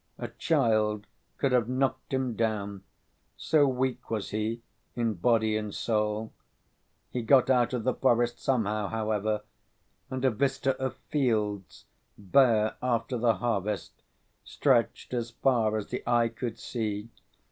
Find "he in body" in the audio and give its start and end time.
4.31-5.55